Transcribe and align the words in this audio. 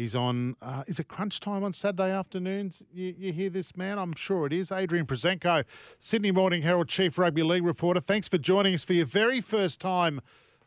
He's 0.00 0.16
on, 0.16 0.56
uh, 0.62 0.82
is 0.86 0.98
it 0.98 1.08
crunch 1.08 1.40
time 1.40 1.62
on 1.62 1.74
Saturday 1.74 2.10
afternoons? 2.10 2.82
You, 2.90 3.14
you 3.18 3.32
hear 3.34 3.50
this, 3.50 3.76
man? 3.76 3.98
I'm 3.98 4.14
sure 4.14 4.46
it 4.46 4.52
is. 4.54 4.72
Adrian 4.72 5.04
Proszenko, 5.04 5.62
Sydney 5.98 6.30
Morning 6.30 6.62
Herald 6.62 6.88
Chief 6.88 7.18
Rugby 7.18 7.42
League 7.42 7.64
reporter. 7.66 8.00
Thanks 8.00 8.26
for 8.26 8.38
joining 8.38 8.72
us 8.72 8.82
for 8.82 8.94
your 8.94 9.04
very 9.04 9.42
first 9.42 9.78
time 9.78 10.22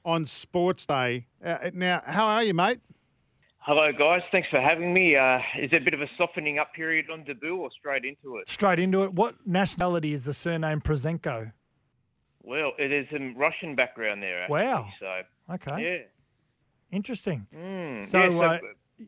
on 0.05 0.27
Sports 0.27 0.85
Day. 0.85 1.25
Uh, 1.43 1.71
now, 1.73 2.03
how 2.05 2.27
are 2.27 2.43
you, 2.43 2.53
mate? 2.53 2.79
Hello, 3.57 3.91
guys. 3.91 4.21
Thanks 4.31 4.49
for 4.51 4.61
having 4.61 4.93
me. 4.93 5.15
Uh, 5.15 5.39
is 5.59 5.71
there 5.71 5.79
a 5.81 5.83
bit 5.83 5.95
of 5.95 6.01
a 6.01 6.07
softening 6.15 6.59
up 6.59 6.71
period 6.75 7.07
on 7.11 7.23
debut 7.23 7.57
or 7.57 7.71
straight 7.71 8.05
into 8.05 8.37
it? 8.37 8.47
Straight 8.47 8.77
into 8.77 9.01
it. 9.03 9.13
What 9.15 9.33
nationality 9.47 10.13
is 10.13 10.25
the 10.25 10.33
surname 10.35 10.79
Proszenko? 10.79 11.51
Well, 12.43 12.73
it 12.77 12.91
is 12.91 13.07
some 13.11 13.35
Russian 13.35 13.73
background 13.75 14.21
there. 14.21 14.43
Actually, 14.43 14.61
Wow. 14.63 14.89
So, 14.99 15.21
Okay. 15.55 15.83
yeah. 15.83 15.97
Interesting. 16.95 17.47
Mm, 17.51 18.05
So, 18.05 18.19
yeah, 18.19 18.27
so, 18.29 18.43
uh, 18.43 18.53
it- 18.53 18.61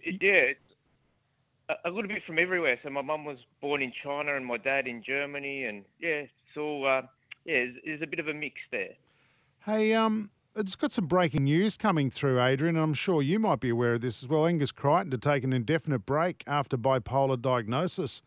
yeah, 0.04 0.54
a, 1.70 1.90
a 1.90 1.92
little 1.92 2.08
bit 2.08 2.24
from 2.26 2.40
everywhere. 2.40 2.80
So 2.84 2.90
my 2.90 3.02
mum 3.02 3.26
was 3.26 3.38
born 3.62 3.82
in 3.82 3.92
China 4.04 4.36
and 4.36 4.46
my 4.46 4.58
dad 4.58 4.88
in 4.88 5.04
Germany, 5.04 5.66
and 5.66 5.84
yeah, 6.00 6.24
so 6.54 6.84
uh, 6.84 7.02
yeah, 7.46 7.66
there's, 7.66 7.76
there's 7.86 8.02
a 8.02 8.08
bit 8.08 8.20
of 8.20 8.28
a 8.28 8.34
mix 8.34 8.56
there. 8.72 8.94
Hey, 9.66 9.94
um, 9.94 10.30
it's 10.56 10.76
got 10.76 10.92
some 10.92 11.08
breaking 11.08 11.46
news 11.46 11.76
coming 11.78 12.10
through, 12.10 12.42
Adrian, 12.42 12.76
and 12.76 12.84
I'm 12.84 12.94
sure 12.94 13.22
you 13.22 13.40
might 13.40 13.60
be 13.60 13.70
aware 13.70 13.94
of 13.94 14.02
this 14.02 14.24
as 14.24 14.30
well. 14.30 14.46
Angus 14.46 14.72
Crichton 14.72 15.12
to 15.12 15.18
take 15.18 15.44
an 15.44 15.54
indefinite 15.54 16.06
break 16.06 16.44
after 16.48 16.78
bipolar 16.78 17.42
diagnosis. 17.42 18.22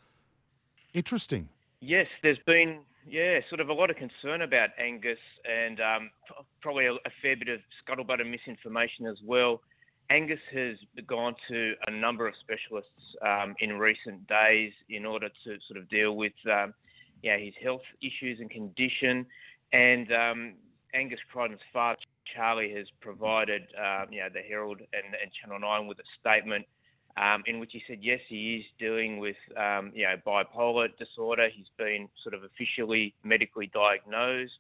Interesting. 0.95 1.49
Yes, 1.81 2.07
there's 2.23 2.39
been 2.45 2.81
yeah, 3.11 3.41
sort 3.49 3.61
of 3.61 3.69
a 3.69 3.73
lot 3.73 3.91
of 3.91 3.97
concern 3.97 4.43
about 4.43 4.71
Angus, 4.79 5.19
and 5.49 5.81
um, 5.81 6.11
probably 6.61 6.87
a, 6.87 6.93
a 6.93 7.11
fair 7.23 7.37
bit 7.37 7.49
of 7.49 7.61
scuttlebutt 7.81 8.21
and 8.21 8.31
misinformation 8.31 9.07
as 9.07 9.17
well. 9.25 9.61
Angus 10.11 10.41
has 10.55 10.77
gone 11.07 11.35
to 11.49 11.75
a 11.87 11.91
number 11.91 12.27
of 12.27 12.35
specialists 12.41 12.91
um, 13.23 13.55
in 13.61 13.79
recent 13.79 14.27
days 14.27 14.73
in 14.89 15.05
order 15.05 15.29
to 15.29 15.57
sort 15.69 15.79
of 15.79 15.89
deal 15.91 16.17
with 16.17 16.33
um, 16.51 16.73
yeah 17.23 17.37
his 17.37 17.55
health 17.63 17.83
issues 18.01 18.39
and 18.41 18.51
condition, 18.51 19.27
and 19.73 20.13
um, 20.13 20.55
Angus 20.95 21.21
Crichton's 21.31 21.61
father 21.73 21.99
Charlie 22.35 22.73
has 22.75 22.87
provided 23.01 23.63
um, 23.77 24.11
you 24.11 24.21
know 24.21 24.29
the 24.33 24.41
Herald 24.41 24.81
and, 24.81 25.15
and 25.21 25.31
Channel 25.41 25.61
Nine 25.61 25.87
with 25.87 25.99
a 25.99 26.09
statement 26.21 26.65
um, 27.17 27.43
in 27.47 27.59
which 27.59 27.71
he 27.73 27.83
said 27.89 27.99
yes, 28.01 28.21
he 28.29 28.57
is 28.57 28.65
dealing 28.79 29.19
with 29.19 29.37
um, 29.57 29.93
you 29.95 30.05
know 30.05 30.17
bipolar 30.27 30.89
disorder. 30.99 31.49
He's 31.55 31.71
been 31.77 32.09
sort 32.23 32.35
of 32.35 32.43
officially 32.45 33.15
medically 33.25 33.71
diagnosed, 33.75 34.59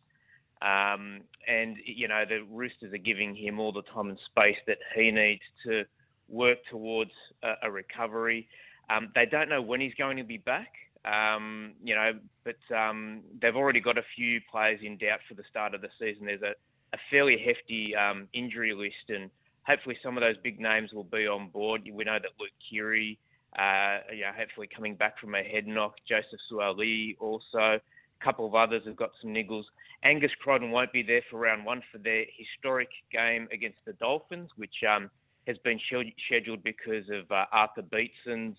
um, 0.63 1.21
and 1.47 1.77
you 1.85 2.09
know 2.09 2.25
the 2.29 2.41
Roosters 2.51 2.93
are 2.93 2.99
giving 2.99 3.35
him 3.35 3.59
all 3.61 3.73
the 3.73 3.83
time 3.83 4.09
and 4.09 4.19
space 4.31 4.57
that 4.67 4.79
he 4.95 5.11
needs 5.11 5.43
to 5.65 5.85
work 6.29 6.59
towards 6.71 7.13
a, 7.43 7.69
a 7.69 7.71
recovery. 7.71 8.49
Um, 8.91 9.11
they 9.15 9.27
don't 9.27 9.49
know 9.49 9.63
when 9.63 9.81
he's 9.81 9.95
going 9.95 10.17
to 10.17 10.25
be 10.25 10.39
back. 10.39 10.73
Um, 11.05 11.73
you 11.83 11.95
know, 11.95 12.13
but 12.45 12.77
um, 12.77 13.23
they've 13.41 13.55
already 13.57 13.81
got 13.81 13.99
a 13.99 14.03
few 14.17 14.41
players 14.51 14.81
in 14.83 14.99
doubt 14.99 15.21
for 15.29 15.35
the 15.35 15.45
start 15.49 15.75
of 15.75 15.81
the 15.81 15.89
season. 15.99 16.27
There's 16.27 16.43
a, 16.43 16.55
a 16.93 16.99
fairly 17.11 17.37
hefty 17.39 17.95
um, 17.95 18.29
injury 18.33 18.75
list, 18.75 19.09
and 19.09 19.31
hopefully 19.63 19.97
some 20.03 20.17
of 20.17 20.23
those 20.23 20.37
big 20.43 20.61
names 20.61 20.93
will 20.93 21.05
be 21.05 21.27
on 21.27 21.49
board. 21.49 21.83
We 21.91 22.05
know 22.05 22.19
that 22.21 22.33
Luke 22.41 22.51
Keary, 22.69 23.19
uh, 23.59 23.99
you 24.13 24.23
know, 24.23 24.33
hopefully 24.37 24.69
coming 24.75 24.97
back 24.97 25.19
from 25.21 25.35
a 25.35 25.43
head 25.43 25.67
knock. 25.67 25.95
Joseph 26.09 26.41
Suaalii 26.51 27.17
also. 27.21 27.79
A 28.21 28.25
couple 28.25 28.47
of 28.47 28.55
others 28.55 28.83
have 28.85 28.97
got 28.97 29.11
some 29.23 29.33
niggles. 29.33 29.65
Angus 30.03 30.31
Crichton 30.41 30.71
won't 30.71 30.93
be 30.93 31.03
there 31.03 31.23
for 31.31 31.39
round 31.39 31.65
one 31.65 31.83
for 31.91 31.99
their 31.99 32.25
historic 32.37 32.89
game 33.13 33.49
against 33.53 33.79
the 33.85 33.93
Dolphins, 33.95 34.51
which 34.57 34.85
um, 34.89 35.11
has 35.47 35.59
been 35.59 35.81
scheduled- 35.81 36.63
because 36.63 37.09
of 37.11 37.31
uh, 37.31 37.47
Arthur 37.53 37.83
Beetson's 37.83 38.57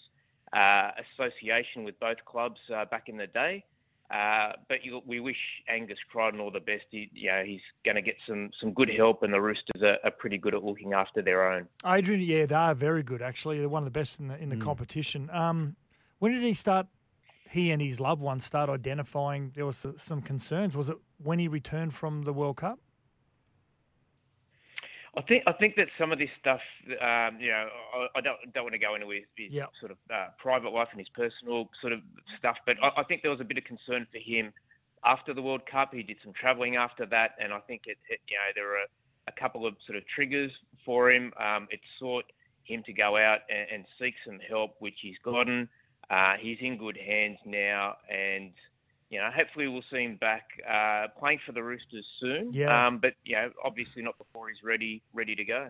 uh, 0.53 0.91
association 1.15 1.83
with 1.83 1.99
both 1.99 2.17
clubs 2.25 2.59
uh, 2.73 2.85
back 2.85 3.07
in 3.07 3.17
the 3.17 3.27
day. 3.27 3.63
Uh, 4.11 4.53
but 4.67 4.83
you, 4.83 5.01
we 5.05 5.19
wish 5.19 5.37
Angus 5.69 5.99
Crichton 6.11 6.39
all 6.39 6.49
the 6.49 6.59
best. 6.59 6.85
He, 6.89 7.11
you 7.13 7.29
know, 7.29 7.43
he's 7.45 7.61
going 7.85 7.93
to 7.95 8.01
get 8.01 8.15
some, 8.27 8.49
some 8.59 8.73
good 8.73 8.89
help, 8.89 9.21
and 9.21 9.31
the 9.31 9.39
Roosters 9.39 9.83
are, 9.83 9.97
are 10.03 10.09
pretty 10.09 10.39
good 10.39 10.55
at 10.55 10.63
looking 10.63 10.93
after 10.93 11.21
their 11.21 11.51
own. 11.51 11.67
Adrian, 11.85 12.21
yeah, 12.21 12.47
they 12.47 12.55
are 12.55 12.73
very 12.73 13.03
good 13.03 13.21
actually. 13.21 13.59
They're 13.59 13.69
one 13.69 13.83
of 13.83 13.85
the 13.85 13.91
best 13.91 14.19
in 14.19 14.29
the 14.29 14.37
in 14.41 14.49
the 14.49 14.57
competition. 14.57 15.29
Um, 15.29 15.75
when 16.17 16.31
did 16.31 16.41
he 16.41 16.55
start? 16.55 16.87
He 17.49 17.71
and 17.71 17.81
his 17.81 17.99
loved 17.99 18.21
ones 18.21 18.45
start 18.45 18.69
identifying 18.69 19.51
there 19.55 19.65
was 19.65 19.85
some 19.97 20.21
concerns. 20.21 20.77
Was 20.77 20.89
it 20.89 20.97
when 21.17 21.39
he 21.39 21.47
returned 21.47 21.93
from 21.95 22.21
the 22.21 22.33
World 22.33 22.57
Cup? 22.57 22.79
I 25.17 25.21
think 25.23 25.43
I 25.47 25.53
think 25.53 25.75
that 25.75 25.87
some 25.97 26.11
of 26.11 26.19
this 26.19 26.29
stuff, 26.39 26.61
um, 27.01 27.39
you 27.41 27.49
know, 27.49 27.67
I, 27.95 28.19
I 28.19 28.21
don't 28.21 28.37
don't 28.53 28.63
want 28.63 28.73
to 28.73 28.79
go 28.79 28.93
into 28.93 29.09
his, 29.09 29.23
his 29.35 29.51
Yep. 29.51 29.69
sort 29.79 29.91
of 29.91 29.97
uh, 30.13 30.27
private 30.37 30.69
life 30.69 30.89
and 30.91 30.99
his 30.99 31.09
personal 31.09 31.69
sort 31.81 31.93
of 31.93 32.01
stuff, 32.37 32.57
but 32.67 32.75
I, 32.83 33.01
I 33.01 33.03
think 33.03 33.23
there 33.23 33.31
was 33.31 33.41
a 33.41 33.43
bit 33.43 33.57
of 33.57 33.63
concern 33.63 34.05
for 34.11 34.19
him 34.19 34.53
after 35.03 35.33
the 35.33 35.41
World 35.41 35.61
Cup. 35.65 35.93
He 35.93 36.03
did 36.03 36.17
some 36.23 36.33
travelling 36.39 36.75
after 36.75 37.07
that, 37.07 37.31
and 37.41 37.51
I 37.51 37.59
think 37.61 37.81
it, 37.87 37.97
it 38.09 38.19
you 38.29 38.37
know 38.37 38.49
there 38.53 38.65
were 38.65 38.77
a, 38.85 38.87
a 39.27 39.31
couple 39.39 39.65
of 39.65 39.73
sort 39.87 39.97
of 39.97 40.03
triggers 40.13 40.51
for 40.85 41.11
him. 41.11 41.33
Um, 41.39 41.67
it 41.71 41.79
sought 41.97 42.25
him 42.63 42.83
to 42.85 42.93
go 42.93 43.17
out 43.17 43.39
and, 43.49 43.67
and 43.73 43.85
seek 43.99 44.13
some 44.23 44.39
help, 44.47 44.75
which 44.77 44.99
he's 45.01 45.17
gotten. 45.23 45.67
Uh, 46.09 46.33
he's 46.39 46.57
in 46.61 46.77
good 46.77 46.97
hands 46.97 47.37
now, 47.45 47.95
and 48.09 48.51
you 49.09 49.19
know, 49.19 49.29
hopefully 49.35 49.67
we'll 49.67 49.83
see 49.91 50.03
him 50.03 50.17
back 50.17 50.43
uh, 50.69 51.07
playing 51.19 51.39
for 51.45 51.51
the 51.51 51.63
Roosters 51.63 52.05
soon. 52.19 52.51
Yeah. 52.53 52.87
Um, 52.87 52.99
but 52.99 53.13
you 53.25 53.35
know, 53.35 53.49
obviously 53.63 54.01
not 54.01 54.17
before 54.17 54.49
he's 54.49 54.63
ready 54.63 55.01
ready 55.13 55.35
to 55.35 55.43
go. 55.43 55.69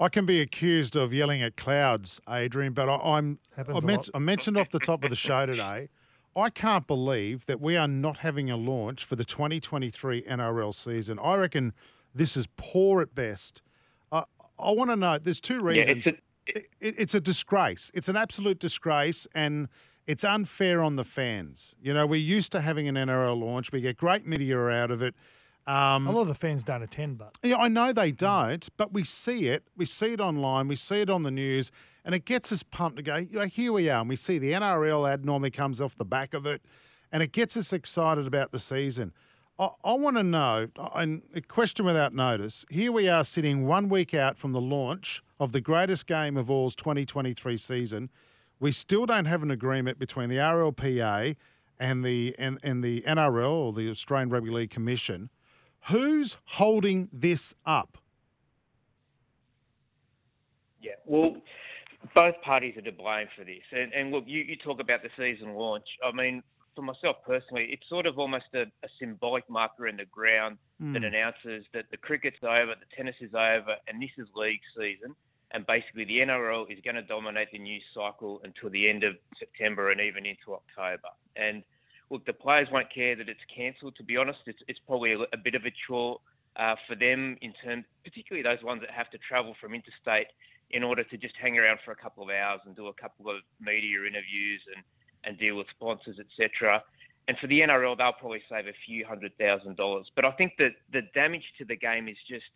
I 0.00 0.08
can 0.08 0.26
be 0.26 0.40
accused 0.40 0.94
of 0.94 1.12
yelling 1.12 1.42
at 1.42 1.56
clouds, 1.56 2.20
Adrian, 2.28 2.72
but 2.72 2.88
I, 2.88 2.96
I'm. 2.96 3.38
Happens 3.56 3.76
I, 3.76 3.78
a 3.78 3.82
men- 3.82 4.00
I 4.14 4.18
mentioned 4.18 4.56
off 4.56 4.70
the 4.70 4.78
top 4.78 5.02
of 5.04 5.10
the 5.10 5.16
show 5.28 5.46
today. 5.46 5.88
I 6.36 6.50
can't 6.50 6.86
believe 6.86 7.46
that 7.46 7.60
we 7.60 7.76
are 7.76 7.88
not 7.88 8.18
having 8.18 8.48
a 8.48 8.56
launch 8.56 9.04
for 9.04 9.16
the 9.16 9.24
2023 9.24 10.22
NRL 10.22 10.72
season. 10.72 11.18
I 11.18 11.34
reckon 11.34 11.72
this 12.14 12.36
is 12.36 12.46
poor 12.56 13.02
at 13.02 13.12
best. 13.14 13.60
Uh, 14.12 14.22
I 14.58 14.70
want 14.70 14.90
to 14.90 14.96
know. 14.96 15.18
There's 15.18 15.40
two 15.40 15.54
Yeah, 15.56 15.62
reasons. 15.62 16.06
it's 16.06 16.16
a, 16.18 16.20
it, 16.48 16.66
it's 16.80 17.14
a 17.14 17.20
disgrace. 17.20 17.90
It's 17.94 18.08
an 18.08 18.16
absolute 18.16 18.58
disgrace, 18.58 19.26
and 19.34 19.68
it's 20.06 20.24
unfair 20.24 20.82
on 20.82 20.96
the 20.96 21.04
fans. 21.04 21.74
You 21.80 21.94
know, 21.94 22.06
we're 22.06 22.16
used 22.16 22.52
to 22.52 22.60
having 22.60 22.88
an 22.88 22.94
NRL 22.94 23.38
launch. 23.40 23.72
We 23.72 23.80
get 23.80 23.96
great 23.96 24.26
media 24.26 24.58
out 24.68 24.90
of 24.90 25.02
it. 25.02 25.14
Um, 25.66 26.06
A 26.06 26.12
lot 26.12 26.22
of 26.22 26.28
the 26.28 26.34
fans 26.34 26.62
don't 26.62 26.82
attend, 26.82 27.18
but 27.18 27.36
yeah, 27.42 27.56
I 27.56 27.68
know 27.68 27.92
they 27.92 28.10
don't, 28.10 28.66
but 28.78 28.94
we 28.94 29.04
see 29.04 29.48
it. 29.48 29.64
We 29.76 29.84
see 29.84 30.14
it 30.14 30.20
online. 30.20 30.66
We 30.66 30.76
see 30.76 31.02
it 31.02 31.10
on 31.10 31.22
the 31.22 31.30
news, 31.30 31.70
and 32.06 32.14
it 32.14 32.24
gets 32.24 32.50
us 32.52 32.62
pumped 32.62 32.96
to 32.96 33.02
go. 33.02 33.16
You 33.16 33.40
know, 33.40 33.44
here 33.46 33.72
we 33.72 33.90
are, 33.90 34.00
and 34.00 34.08
we 34.08 34.16
see 34.16 34.38
the 34.38 34.52
NRL 34.52 35.10
ad 35.10 35.26
normally 35.26 35.50
comes 35.50 35.82
off 35.82 35.94
the 35.96 36.06
back 36.06 36.32
of 36.32 36.46
it, 36.46 36.62
and 37.12 37.22
it 37.22 37.32
gets 37.32 37.54
us 37.54 37.74
excited 37.74 38.26
about 38.26 38.50
the 38.50 38.58
season. 38.58 39.12
I, 39.58 39.70
I 39.84 39.92
want 39.94 40.16
to 40.16 40.22
know, 40.22 40.68
uh, 40.78 40.88
and 40.94 41.22
a 41.34 41.40
question 41.40 41.84
without 41.84 42.14
notice. 42.14 42.64
Here 42.70 42.92
we 42.92 43.08
are, 43.08 43.24
sitting 43.24 43.66
one 43.66 43.88
week 43.88 44.14
out 44.14 44.38
from 44.38 44.52
the 44.52 44.60
launch 44.60 45.22
of 45.40 45.52
the 45.52 45.60
greatest 45.60 46.06
game 46.06 46.36
of 46.36 46.50
all's 46.50 46.76
2023 46.76 47.56
season. 47.56 48.10
We 48.60 48.72
still 48.72 49.06
don't 49.06 49.26
have 49.26 49.42
an 49.42 49.50
agreement 49.50 49.98
between 49.98 50.28
the 50.28 50.36
RLPA 50.36 51.36
and 51.78 52.04
the 52.04 52.34
and, 52.38 52.58
and 52.62 52.82
the 52.82 53.02
NRL 53.02 53.50
or 53.50 53.72
the 53.72 53.88
Australian 53.88 54.30
Rugby 54.30 54.50
League 54.50 54.70
Commission. 54.70 55.30
Who's 55.88 56.38
holding 56.44 57.08
this 57.12 57.54
up? 57.64 57.98
yeah. 60.88 60.92
Well, 61.06 61.36
both 62.14 62.34
parties 62.44 62.76
are 62.76 62.82
to 62.82 62.92
blame 62.92 63.26
for 63.36 63.44
this. 63.44 63.62
And, 63.72 63.92
and 63.92 64.10
look, 64.10 64.24
you, 64.26 64.40
you 64.40 64.56
talk 64.56 64.80
about 64.80 65.00
the 65.02 65.10
season 65.16 65.54
launch. 65.54 65.86
I 66.04 66.14
mean, 66.14 66.42
for 66.78 66.82
myself 66.82 67.16
personally, 67.26 67.70
it's 67.72 67.82
sort 67.88 68.06
of 68.06 68.20
almost 68.20 68.44
a, 68.54 68.62
a 68.62 68.88
symbolic 69.00 69.42
marker 69.50 69.88
in 69.88 69.96
the 69.96 70.04
ground 70.04 70.58
that 70.94 71.02
announces 71.02 71.66
that 71.74 71.86
the 71.90 71.96
cricket's 71.96 72.38
over, 72.44 72.78
the 72.78 72.86
tennis 72.96 73.16
is 73.20 73.34
over, 73.34 73.74
and 73.88 74.00
this 74.00 74.14
is 74.16 74.28
league 74.36 74.62
season. 74.78 75.16
And 75.50 75.66
basically, 75.66 76.04
the 76.04 76.18
NRL 76.18 76.70
is 76.70 76.78
going 76.84 76.94
to 76.94 77.02
dominate 77.02 77.50
the 77.50 77.58
news 77.58 77.82
cycle 77.92 78.40
until 78.44 78.70
the 78.70 78.88
end 78.88 79.02
of 79.02 79.16
September 79.40 79.90
and 79.90 80.00
even 80.00 80.24
into 80.24 80.54
October. 80.54 81.10
And 81.34 81.64
look, 82.10 82.24
the 82.26 82.32
players 82.32 82.68
won't 82.70 82.94
care 82.94 83.16
that 83.16 83.28
it's 83.28 83.42
cancelled. 83.50 83.96
To 83.96 84.04
be 84.04 84.16
honest, 84.16 84.38
it's 84.46 84.62
it's 84.68 84.78
probably 84.86 85.14
a, 85.14 85.20
a 85.34 85.40
bit 85.42 85.56
of 85.56 85.64
a 85.64 85.74
chore 85.88 86.20
uh, 86.54 86.76
for 86.86 86.94
them 86.94 87.36
in 87.42 87.54
terms, 87.64 87.86
particularly 88.04 88.44
those 88.46 88.62
ones 88.62 88.82
that 88.82 88.94
have 88.94 89.10
to 89.10 89.18
travel 89.18 89.56
from 89.60 89.74
interstate 89.74 90.30
in 90.70 90.84
order 90.84 91.02
to 91.02 91.16
just 91.16 91.34
hang 91.42 91.58
around 91.58 91.80
for 91.84 91.90
a 91.90 91.96
couple 91.96 92.22
of 92.22 92.30
hours 92.30 92.60
and 92.66 92.76
do 92.76 92.86
a 92.86 92.94
couple 92.94 93.28
of 93.28 93.42
media 93.58 93.98
interviews 94.06 94.62
and, 94.76 94.84
and 95.28 95.38
deal 95.38 95.56
with 95.56 95.66
sponsors, 95.76 96.16
etc. 96.18 96.82
And 97.28 97.36
for 97.38 97.46
the 97.46 97.60
NRL, 97.60 97.98
they'll 97.98 98.14
probably 98.18 98.42
save 98.48 98.66
a 98.66 98.76
few 98.86 99.04
hundred 99.06 99.36
thousand 99.38 99.76
dollars. 99.76 100.06
But 100.16 100.24
I 100.24 100.32
think 100.32 100.54
that 100.58 100.70
the 100.92 101.02
damage 101.14 101.44
to 101.58 101.64
the 101.64 101.76
game 101.76 102.08
is 102.08 102.16
just 102.26 102.46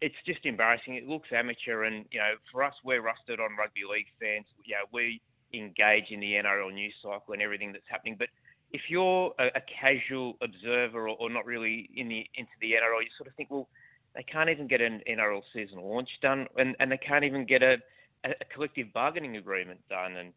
it's 0.00 0.16
just 0.26 0.44
embarrassing. 0.44 0.94
It 0.94 1.06
looks 1.06 1.28
amateur, 1.32 1.84
and 1.84 2.04
you 2.10 2.18
know, 2.18 2.34
for 2.50 2.64
us, 2.64 2.74
we're 2.84 3.02
rusted 3.02 3.38
on 3.38 3.56
rugby 3.56 3.82
league 3.90 4.10
fans. 4.20 4.46
Know, 4.66 4.88
we 4.92 5.20
engage 5.54 6.10
in 6.10 6.20
the 6.20 6.32
NRL 6.32 6.72
news 6.74 6.94
cycle 7.02 7.32
and 7.32 7.42
everything 7.42 7.72
that's 7.72 7.84
happening. 7.88 8.16
But 8.18 8.28
if 8.72 8.82
you're 8.88 9.32
a, 9.38 9.46
a 9.46 9.62
casual 9.80 10.36
observer 10.42 11.08
or, 11.08 11.16
or, 11.18 11.30
not 11.30 11.44
really 11.44 11.90
in 11.96 12.08
the 12.08 12.26
into 12.34 12.52
the 12.60 12.72
NRL, 12.72 13.02
you 13.02 13.10
sort 13.16 13.28
of 13.28 13.34
think, 13.34 13.50
well, 13.50 13.68
they 14.14 14.22
can't 14.22 14.50
even 14.50 14.66
get 14.66 14.80
an 14.80 15.00
NRL 15.08 15.42
season 15.52 15.80
launch 15.80 16.08
done, 16.22 16.46
and, 16.56 16.74
and 16.80 16.90
they 16.90 16.98
can't 16.98 17.24
even 17.24 17.44
get 17.46 17.62
a, 17.62 17.76
a 18.24 18.44
collective 18.52 18.92
bargaining 18.92 19.36
agreement 19.36 19.80
done. 19.88 20.16
And 20.16 20.32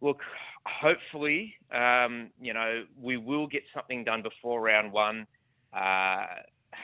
look, 0.00 0.20
hopefully, 0.64 1.54
um, 1.72 2.30
you 2.40 2.54
know, 2.54 2.84
we 3.00 3.16
will 3.16 3.46
get 3.46 3.62
something 3.74 4.04
done 4.04 4.22
before 4.22 4.60
round 4.60 4.92
one. 4.92 5.26
Uh, 5.72 6.26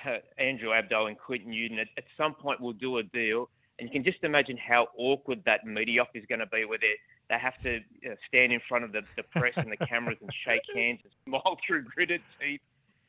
Andrew 0.39 0.71
Abdo 0.71 1.09
and 1.09 1.19
Quinton 1.19 1.51
Newton, 1.51 1.79
at, 1.79 1.89
at 1.97 2.05
some 2.17 2.35
point 2.35 2.61
we'll 2.61 2.73
do 2.73 2.99
a 2.99 3.03
deal. 3.03 3.49
And 3.79 3.89
you 3.89 3.93
can 3.93 4.05
just 4.05 4.23
imagine 4.23 4.57
how 4.57 4.89
awkward 4.97 5.43
that 5.47 5.65
media 5.67 6.03
op 6.03 6.11
is 6.15 6.25
going 6.29 6.39
to 6.41 6.47
be, 6.47 6.65
where 6.65 6.79
they 6.79 6.95
they 7.29 7.39
have 7.39 7.61
to 7.63 7.81
you 8.03 8.11
know, 8.11 8.17
stand 8.29 8.53
in 8.53 8.61
front 8.69 8.85
of 8.85 8.93
the, 8.93 9.01
the 9.17 9.23
press 9.23 9.55
and 9.57 9.73
the 9.73 9.87
cameras 9.87 10.19
and 10.21 10.31
shake 10.45 10.63
hands 10.75 11.01
and 11.03 11.13
smile 11.25 11.57
through 11.67 11.85
gritted 11.85 12.21
teeth. 12.41 12.61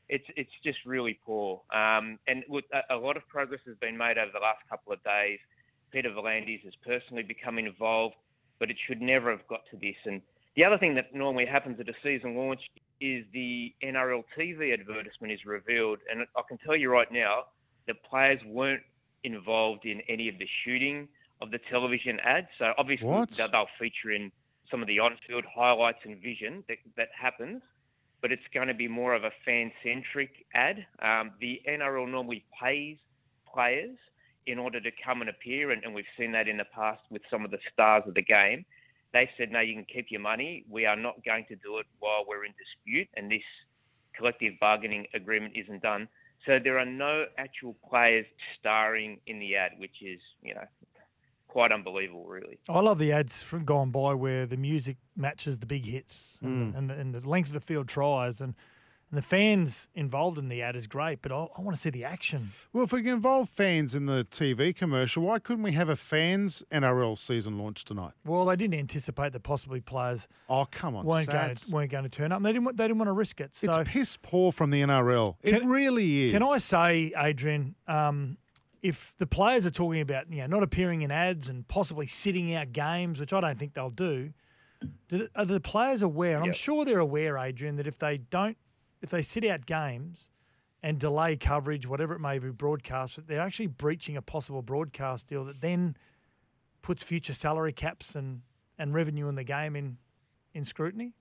It's 0.10 0.26
it's 0.36 0.52
just 0.64 0.80
really 0.86 1.20
poor. 1.26 1.62
Um, 1.74 2.20
and 2.28 2.44
look, 2.50 2.66
a, 2.74 2.96
a, 2.96 2.98
lot 2.98 3.18
of 3.18 3.28
progress 3.28 3.62
has 3.66 3.76
been 3.78 3.98
made 3.98 4.18
over 4.18 4.32
the 4.34 4.40
last 4.40 4.60
couple 4.70 4.94
of 4.94 5.04
days. 5.04 5.40
Peter 5.92 6.10
V'landys 6.10 6.64
has 6.64 6.74
personally 6.86 7.24
become 7.24 7.58
involved, 7.58 8.16
but 8.64 8.72
it 8.72 8.78
should 8.88 9.02
never 9.02 9.30
have 9.30 9.46
got 9.50 9.60
to 9.70 9.76
this. 9.76 9.98
And 10.06 10.22
the 10.56 10.64
other 10.64 10.78
thing 10.78 10.96
that 10.96 11.14
normally 11.14 11.46
happens 11.46 11.82
at 11.82 11.90
a 11.90 11.94
season 12.02 12.38
launch 12.38 12.62
is 13.02 13.26
the 13.34 13.74
NRL 13.84 14.24
TV 14.40 14.72
advertisement 14.72 15.34
is 15.34 15.44
revealed, 15.46 16.00
and 16.10 16.22
I 16.38 16.42
can 16.48 16.58
tell 16.60 16.74
you 16.74 16.90
right 16.90 17.12
now, 17.12 17.48
the 17.88 17.94
players 18.10 18.40
weren't 18.48 18.84
involved 19.26 19.86
in 19.86 20.00
any 20.08 20.30
of 20.30 20.40
the 20.40 20.48
shooting 20.64 21.10
of 21.42 21.52
the 21.52 21.60
television 21.70 22.22
ad. 22.22 22.48
So 22.58 22.72
obviously 22.78 23.06
what? 23.06 23.32
they'll 23.32 23.68
feature 23.78 24.12
in 24.12 24.32
some 24.72 24.82
of 24.82 24.88
the 24.88 24.98
on-field 24.98 25.44
highlights 25.54 26.00
and 26.06 26.22
vision 26.22 26.64
that, 26.70 26.78
that 26.96 27.10
happens, 27.22 27.62
but 28.22 28.32
it's 28.32 28.48
going 28.54 28.70
to 28.70 28.74
be 28.74 28.88
more 28.88 29.14
of 29.14 29.26
a 29.26 29.32
fan-centric 29.44 30.46
ad. 30.54 30.86
Um, 31.02 31.32
the 31.42 31.62
NRL 31.68 32.10
normally 32.10 32.46
pays 32.62 32.96
players 33.54 33.98
in 34.46 34.60
order 34.60 34.80
to 34.82 34.92
come 35.04 35.22
and 35.22 35.30
appear, 35.30 35.72
and, 35.72 35.84
and 35.84 35.94
we've 35.94 36.06
seen 36.18 36.32
that 36.34 36.48
in 36.48 36.58
the 36.58 36.66
past 36.66 37.02
with 37.10 37.22
some 37.30 37.46
of 37.46 37.52
the 37.52 37.60
stars 37.72 38.04
of 38.08 38.14
the 38.14 38.22
game. 38.22 38.66
They 39.14 39.30
said, 39.38 39.52
no, 39.52 39.60
you 39.60 39.76
can 39.76 39.86
keep 39.86 40.08
your 40.10 40.22
money. 40.22 40.66
We 40.70 40.86
are 40.86 40.96
not 40.96 41.24
going 41.24 41.46
to 41.50 41.56
do 41.56 41.78
it 41.78 41.86
while 42.00 42.26
we're 42.28 42.46
in 42.46 42.54
dispute, 42.58 43.08
and 43.16 43.32
this 43.32 43.44
collective 44.18 44.54
bargaining 44.60 45.06
agreement 45.14 45.54
isn't 45.56 45.82
done. 45.82 46.08
So 46.46 46.60
there 46.62 46.78
are 46.80 46.86
no 46.86 47.26
actual 47.38 47.76
players 47.90 48.26
starring 48.60 49.20
in 49.28 49.40
the 49.40 49.56
ad, 49.56 49.72
which 49.78 50.02
is, 50.02 50.20
you 50.42 50.54
know, 50.56 50.66
quite 51.48 51.72
unbelievable, 51.72 52.26
really. 52.26 52.58
I 52.68 52.80
love 52.80 52.98
the 52.98 53.12
ads 53.12 53.44
from 53.44 53.64
gone 53.64 53.92
by 53.92 54.14
where 54.16 54.46
the 54.48 54.58
music 54.58 54.98
matches 55.16 55.60
the 55.60 55.68
big 55.68 55.86
hits 55.86 56.40
and, 56.42 56.74
Mm. 56.74 56.78
and, 56.78 56.92
and 56.92 57.16
the 57.16 57.30
length 57.30 57.50
of 57.50 57.54
the 57.54 57.62
field 57.62 57.88
tries 57.88 58.42
and 58.42 58.56
and 59.14 59.18
the 59.20 59.28
fans 59.28 59.88
involved 59.94 60.40
in 60.40 60.50
the 60.50 60.64
ad 60.64 60.76
is 60.76 60.88
great, 60.88 61.22
but 61.22 61.32
I, 61.32 61.46
I 61.56 61.62
want 61.62 61.76
to 61.76 61.80
see 61.80 61.92
the 61.92 62.04
action. 62.04 62.52
Well, 62.74 62.84
if 62.84 62.92
we 62.92 63.04
can 63.04 63.12
involve 63.12 63.48
fans 63.48 63.94
in 63.94 64.08
the 64.08 64.26
TV 64.32 64.76
commercial, 64.76 65.22
why 65.22 65.38
couldn't 65.38 65.62
we 65.62 65.74
have 65.74 65.88
a 65.88 65.96
fans 65.96 66.64
NRL 66.72 67.16
season 67.16 67.60
launch 67.60 67.86
tonight? 67.86 68.14
Well, 68.26 68.44
they 68.46 68.56
didn't 68.56 68.74
anticipate 68.74 69.32
that 69.34 69.42
possibly 69.44 69.82
players 69.82 70.28
Oh, 70.50 70.66
come 70.72 70.96
on, 70.96 71.06
weren't 71.06 71.28
going 71.28 71.54
to, 71.54 71.72
weren't 71.76 71.92
going 71.92 72.06
to 72.06 72.10
turn 72.10 72.32
up. 72.32 72.42
They 72.42 72.54
didn't 72.54 72.66
want, 72.66 72.78
they 72.78 72.86
didn't 72.86 72.98
want 72.98 73.10
to 73.10 73.14
risk 73.14 73.40
it. 73.40 73.52
So 73.56 73.72
It's 73.82 73.92
piss 73.92 74.18
poor 74.18 74.52
from 74.52 74.72
the 74.72 74.82
NRL. 74.82 75.36
it 75.44 75.60
Can- 75.60 75.70
really 75.70 76.24
is. 76.26 76.32
Can 76.32 76.42
I 76.42 76.58
say, 76.58 77.14
Adrian, 77.16 77.76
um, 77.88 78.38
if 78.82 79.14
the 79.20 79.28
players 79.28 79.64
are 79.68 79.72
talking 79.72 80.02
about 80.02 80.32
you 80.32 80.42
know 80.42 80.48
not 80.48 80.64
appearing 80.64 81.04
in 81.04 81.12
ads 81.12 81.50
and 81.50 81.68
possibly 81.68 82.08
sitting 82.08 82.56
out 82.56 82.74
games, 82.74 83.20
which 83.20 83.32
I 83.32 83.42
don't 83.42 83.60
think 83.60 83.76
they'll 83.76 83.92
do, 83.92 84.34
do 85.08 85.28
are 85.36 85.46
the 85.46 85.60
players 85.60 86.02
aware? 86.02 86.38
And 86.38 86.46
I'm 86.48 86.54
sure 86.54 86.84
they're 86.84 86.98
aware, 86.98 87.38
Adrian, 87.38 87.76
that 87.76 87.86
if 87.86 88.00
they 88.00 88.18
don't, 88.18 88.58
if 89.04 89.10
they 89.10 89.22
sit 89.22 89.46
out 89.46 89.66
games 89.66 90.30
and 90.82 90.98
delay 90.98 91.36
coverage, 91.36 91.86
whatever 91.86 92.16
it 92.16 92.20
may 92.20 92.40
be, 92.40 92.50
broadcast, 92.50 93.20
they're 93.28 93.42
actually 93.42 93.68
breaching 93.68 94.18
a 94.18 94.22
possible 94.22 94.62
broadcast 94.62 95.28
deal 95.28 95.44
that 95.44 95.62
then 95.62 95.96
puts 96.82 97.04
future 97.04 97.34
salary 97.34 97.74
caps 97.74 98.16
and, 98.16 98.42
and 98.80 98.94
revenue 98.94 99.28
in 99.28 99.36
the 99.36 99.44
game 99.44 99.76
in 99.76 99.98
in 100.56 100.64
scrutiny. 100.64 101.12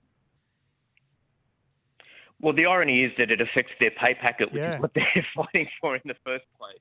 Well, 2.41 2.53
the 2.53 2.67
irony 2.67 3.03
is 3.05 3.13
that 3.19 3.31
it 3.31 3.41
affects 3.41 3.73
their 3.81 3.93
pay 3.93 4.15
packet, 4.15 4.53
which 4.53 4.61
Yeah. 4.61 4.75
is 4.77 4.81
what 4.83 4.93
they're 4.95 5.27
fighting 5.35 5.69
for 5.81 5.95
in 5.97 6.03
the 6.05 6.17
first 6.25 6.45
place. 6.59 6.79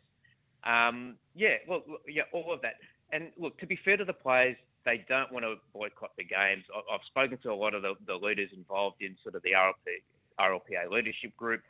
Um, 0.63 1.15
yeah, 1.33 1.56
well, 1.68 1.81
yeah, 2.07 2.24
all 2.33 2.51
of 2.54 2.62
that. 2.62 2.74
And 3.13 3.31
look, 3.38 3.57
to 3.59 3.65
be 3.68 3.77
fair 3.86 3.95
to 3.97 4.04
the 4.06 4.13
players, 4.13 4.57
they 4.86 5.06
don't 5.07 5.31
want 5.31 5.45
to 5.45 5.56
boycott 5.74 6.12
the 6.18 6.24
games. 6.25 6.63
I've 6.92 7.01
spoken 7.07 7.38
to 7.44 7.51
a 7.51 7.56
lot 7.56 7.74
of 7.74 7.83
the, 7.83 7.94
the 8.06 8.15
leaders 8.15 8.50
involved 8.54 8.97
in 9.01 9.15
sort 9.24 9.36
of 9.36 9.44
the 9.44 9.51
RLP, 9.51 10.01
RLPA 10.42 10.90
leadership 10.90 11.36
group. 11.38 11.62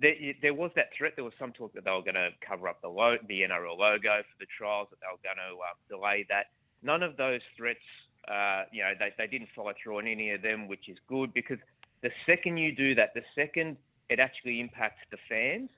There, 0.00 0.14
there 0.40 0.54
was 0.54 0.70
that 0.76 0.90
threat. 0.96 1.12
There 1.16 1.24
was 1.24 1.34
some 1.38 1.52
talk 1.52 1.72
that 1.74 1.84
they 1.84 1.90
were 1.90 2.02
going 2.02 2.14
to 2.14 2.30
cover 2.46 2.68
up 2.68 2.80
the 2.80 2.88
lo- 2.88 3.22
the 3.28 3.42
NRL 3.42 3.78
logo 3.78 4.22
for 4.22 4.36
the 4.40 4.46
trials, 4.56 4.88
that 4.90 4.98
they 5.00 5.10
were 5.10 5.22
going 5.22 5.36
to 5.36 5.58
uh, 5.58 5.74
delay 5.88 6.26
that. 6.28 6.46
None 6.82 7.02
of 7.02 7.16
those 7.16 7.40
threats, 7.56 7.86
uh, 8.26 8.64
you 8.72 8.82
know, 8.82 8.92
they, 8.98 9.12
they 9.18 9.26
didn't 9.26 9.48
follow 9.54 9.72
through 9.80 9.98
on 9.98 10.06
any 10.06 10.30
of 10.30 10.42
them, 10.42 10.66
which 10.66 10.88
is 10.88 10.96
good 11.08 11.32
because 11.34 11.58
the 12.02 12.10
second 12.26 12.56
you 12.56 12.74
do 12.74 12.94
that, 12.96 13.14
the 13.14 13.22
second 13.34 13.76
it 14.08 14.18
actually 14.18 14.60
impacts 14.60 15.00
the 15.10 15.18
fans, 15.28 15.70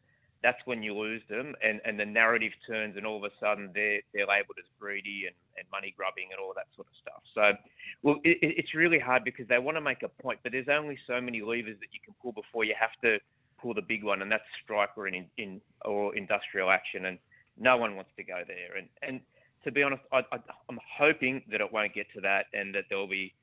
that's 0.44 0.60
when 0.66 0.82
you 0.84 0.94
lose 0.94 1.22
them 1.30 1.54
and, 1.64 1.80
and 1.86 1.98
the 1.98 2.04
narrative 2.04 2.52
turns 2.68 2.98
and 2.98 3.06
all 3.06 3.16
of 3.16 3.24
a 3.24 3.32
sudden 3.40 3.70
they're, 3.74 4.02
they're 4.12 4.28
labelled 4.28 4.60
as 4.60 4.68
greedy 4.78 5.24
and, 5.26 5.34
and 5.56 5.66
money 5.72 5.94
grubbing 5.96 6.28
and 6.30 6.38
all 6.38 6.52
that 6.54 6.68
sort 6.76 6.86
of 6.86 6.94
stuff. 7.00 7.22
So, 7.34 7.56
well, 8.04 8.16
it, 8.24 8.38
it- 8.42 8.54
it's 8.60 8.74
really 8.74 9.00
hard 9.00 9.24
because 9.24 9.48
they 9.48 9.58
want 9.58 9.78
to 9.78 9.80
make 9.80 10.02
a 10.04 10.08
point, 10.22 10.40
but 10.44 10.52
there's 10.52 10.68
only 10.70 10.98
so 11.08 11.20
many 11.20 11.40
levers 11.40 11.80
that 11.80 11.90
you 11.96 12.00
can 12.04 12.14
pull 12.22 12.32
before 12.32 12.64
you 12.64 12.74
have 12.78 12.92
to 13.02 13.18
pull 13.60 13.74
the 13.74 13.82
big 13.82 14.04
one, 14.04 14.20
and 14.22 14.30
that's 14.30 14.44
strike 14.62 14.90
or 14.96 15.08
in, 15.08 15.26
in 15.38 15.60
or 15.86 16.14
industrial 16.14 16.70
action, 16.70 17.06
and 17.06 17.18
no 17.58 17.78
one 17.78 17.96
wants 17.96 18.10
to 18.18 18.24
go 18.24 18.42
there. 18.46 18.76
And 18.76 18.88
and 19.02 19.20
to 19.64 19.72
be 19.72 19.82
honest, 19.82 20.02
I, 20.12 20.18
I, 20.32 20.38
I'm 20.68 20.78
hoping 20.98 21.42
that 21.50 21.62
it 21.62 21.72
won't 21.72 21.94
get 21.94 22.06
to 22.14 22.20
that, 22.20 22.46
and 22.52 22.74
that 22.74 22.84
there'll 22.90 23.08
be 23.08 23.34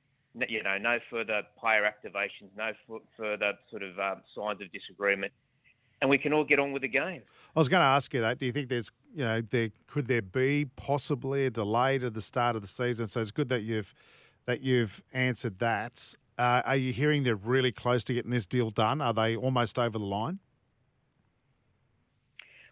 you 0.48 0.62
know 0.64 0.78
no 0.78 1.00
further 1.10 1.42
player 1.60 1.84
activations, 1.84 2.50
no 2.56 2.70
f- 2.70 3.02
further 3.18 3.54
sort 3.72 3.84
of 3.84 3.98
um, 4.00 4.22
signs 4.36 4.62
of 4.62 4.72
disagreement, 4.72 5.34
and 6.02 6.10
we 6.10 6.18
can 6.18 6.34
all 6.34 6.44
get 6.44 6.60
on 6.60 6.72
with 6.74 6.82
the 6.82 6.88
game. 6.88 7.22
I 7.56 7.60
was 7.60 7.70
going 7.70 7.82
to 7.82 7.86
ask 7.86 8.14
you 8.14 8.22
that. 8.22 8.40
Do 8.40 8.46
you 8.46 8.52
think 8.52 8.70
there's, 8.70 8.92
you 9.14 9.24
know, 9.24 9.42
there 9.42 9.70
could 9.88 10.08
there 10.08 10.22
be 10.22 10.66
possibly 10.76 11.46
a 11.46 11.50
delay 11.50 12.00
to 12.00 12.10
the 12.10 12.22
start 12.22 12.56
of 12.56 12.62
the 12.62 12.68
season? 12.68 13.08
So 13.08 13.22
it's 13.22 13.32
good 13.32 13.50
that 13.50 13.62
you've 13.62 13.94
that 14.46 14.62
you've 14.62 15.04
answered 15.14 15.60
that. 15.60 16.16
Uh, 16.38 16.62
are 16.66 16.76
you 16.76 16.92
hearing 16.92 17.24
they're 17.24 17.36
really 17.36 17.72
close 17.72 18.04
to 18.06 18.14
getting 18.14 18.32
this 18.32 18.48
deal 18.48 18.72
done? 18.72 19.00
Are 19.00 19.14
they 19.14 19.36
almost 19.36 19.78
over 19.78 20.00
the 20.00 20.06
line? 20.06 20.40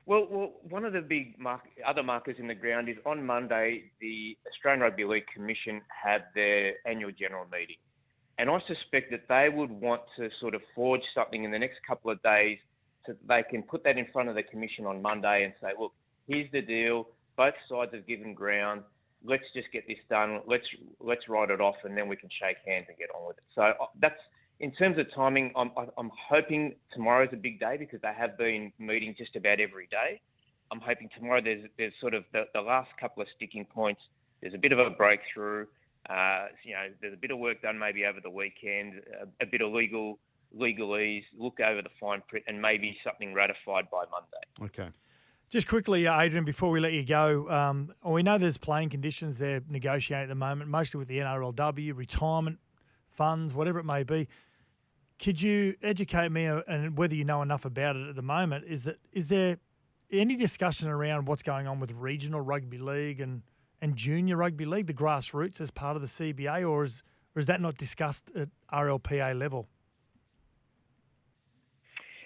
Well, 0.07 0.25
well, 0.27 0.53
one 0.67 0.85
of 0.85 0.93
the 0.93 1.01
big 1.01 1.37
mark- 1.37 1.69
other 1.85 2.01
markers 2.01 2.37
in 2.39 2.47
the 2.47 2.55
ground 2.55 2.89
is 2.89 2.95
on 3.05 3.23
Monday, 3.23 3.91
the 4.01 4.35
Australian 4.49 4.81
Rugby 4.81 5.03
League 5.03 5.27
Commission 5.31 5.81
had 5.89 6.23
their 6.33 6.73
annual 6.87 7.11
general 7.11 7.45
meeting. 7.51 7.75
And 8.39 8.49
I 8.49 8.57
suspect 8.65 9.11
that 9.11 9.27
they 9.27 9.55
would 9.55 9.69
want 9.69 10.01
to 10.17 10.29
sort 10.41 10.55
of 10.55 10.61
forge 10.73 11.01
something 11.13 11.43
in 11.43 11.51
the 11.51 11.59
next 11.59 11.77
couple 11.87 12.09
of 12.09 12.19
days 12.23 12.57
that 13.09 13.27
they 13.27 13.43
can 13.49 13.63
put 13.63 13.83
that 13.83 13.97
in 13.97 14.05
front 14.13 14.29
of 14.29 14.35
the 14.35 14.43
Commission 14.43 14.85
on 14.85 15.01
Monday 15.01 15.43
and 15.43 15.53
say, 15.59 15.69
look, 15.79 15.93
here's 16.27 16.49
the 16.51 16.61
deal. 16.61 17.07
Both 17.35 17.55
sides 17.67 17.91
have 17.93 18.05
given 18.05 18.33
ground. 18.33 18.83
Let's 19.25 19.43
just 19.53 19.67
get 19.73 19.87
this 19.87 19.97
done. 20.09 20.41
Let's 20.47 20.63
let's 21.01 21.27
write 21.27 21.49
it 21.49 21.59
off, 21.59 21.75
and 21.83 21.97
then 21.97 22.07
we 22.07 22.15
can 22.15 22.29
shake 22.29 22.57
hands 22.65 22.85
and 22.87 22.97
get 22.97 23.09
on 23.13 23.27
with 23.27 23.37
it. 23.37 23.43
So 23.53 23.63
uh, 23.63 23.87
that's 23.99 24.19
in 24.59 24.71
terms 24.73 24.97
of 24.97 25.07
timing. 25.13 25.51
I'm 25.57 25.71
I'm 25.97 26.11
hoping 26.29 26.75
tomorrow's 26.93 27.29
a 27.33 27.37
big 27.37 27.59
day 27.59 27.75
because 27.77 27.99
they 28.01 28.13
have 28.17 28.37
been 28.37 28.71
meeting 28.79 29.15
just 29.17 29.35
about 29.35 29.59
every 29.59 29.87
day. 29.87 30.21
I'm 30.71 30.79
hoping 30.79 31.09
tomorrow 31.17 31.41
there's 31.43 31.65
there's 31.77 31.93
sort 31.99 32.13
of 32.13 32.23
the, 32.31 32.43
the 32.53 32.61
last 32.61 32.91
couple 32.99 33.21
of 33.21 33.27
sticking 33.35 33.65
points. 33.65 34.01
There's 34.41 34.53
a 34.53 34.57
bit 34.57 34.71
of 34.71 34.79
a 34.79 34.89
breakthrough. 34.89 35.65
Uh, 36.09 36.45
you 36.63 36.73
know, 36.73 36.87
there's 37.01 37.13
a 37.13 37.17
bit 37.17 37.31
of 37.31 37.39
work 37.39 37.61
done 37.61 37.77
maybe 37.77 38.05
over 38.05 38.19
the 38.21 38.29
weekend, 38.29 39.01
a, 39.21 39.43
a 39.43 39.45
bit 39.45 39.61
of 39.61 39.73
legal 39.73 40.17
legalese, 40.57 41.23
look 41.37 41.59
over 41.59 41.81
the 41.81 41.89
fine 41.99 42.21
print, 42.27 42.45
and 42.47 42.61
maybe 42.61 42.97
something 43.03 43.33
ratified 43.33 43.89
by 43.91 44.03
Monday. 44.11 44.71
Okay. 44.79 44.89
Just 45.49 45.67
quickly, 45.67 46.05
uh, 46.05 46.21
Adrian, 46.21 46.45
before 46.45 46.69
we 46.69 46.79
let 46.79 46.93
you 46.93 47.03
go, 47.03 47.49
um, 47.49 47.91
we 48.05 48.21
know 48.21 48.37
there's 48.37 48.57
playing 48.57 48.89
conditions 48.89 49.39
they're 49.39 49.61
negotiating 49.67 50.23
at 50.23 50.29
the 50.29 50.35
moment, 50.35 50.69
mostly 50.69 50.99
with 50.99 51.07
the 51.07 51.17
NRLW, 51.17 51.97
retirement 51.97 52.59
funds, 53.09 53.53
whatever 53.53 53.79
it 53.79 53.83
may 53.83 54.03
be. 54.03 54.27
Could 55.17 55.41
you 55.41 55.75
educate 55.81 56.31
me, 56.31 56.45
uh, 56.45 56.61
and 56.67 56.95
whether 56.97 57.15
you 57.15 57.25
know 57.25 57.41
enough 57.41 57.65
about 57.65 57.95
it 57.95 58.07
at 58.07 58.15
the 58.15 58.21
moment? 58.21 58.65
Is 58.67 58.83
that 58.83 58.97
is 59.11 59.27
there 59.27 59.57
any 60.11 60.35
discussion 60.35 60.87
around 60.87 61.27
what's 61.27 61.43
going 61.43 61.67
on 61.67 61.79
with 61.79 61.91
regional 61.91 62.41
rugby 62.41 62.77
league 62.77 63.19
and 63.19 63.41
and 63.81 63.95
junior 63.95 64.37
rugby 64.37 64.65
league, 64.65 64.87
the 64.87 64.93
grassroots, 64.93 65.61
as 65.61 65.71
part 65.71 65.95
of 65.95 66.01
the 66.01 66.07
CBA, 66.07 66.69
or 66.69 66.83
is 66.83 67.01
or 67.35 67.39
is 67.39 67.47
that 67.47 67.59
not 67.59 67.77
discussed 67.77 68.31
at 68.35 68.49
RLPA 68.71 69.37
level? 69.37 69.67